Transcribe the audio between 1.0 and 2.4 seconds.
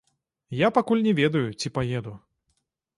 не ведаю, ці паеду.